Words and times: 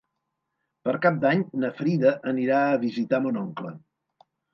Per 0.87 0.93
Cap 1.01 1.19
d'Any 1.25 1.43
na 1.63 1.69
Frida 1.81 2.13
anirà 2.31 2.61
a 2.71 2.79
visitar 2.87 3.21
mon 3.27 3.39
oncle. 3.43 3.75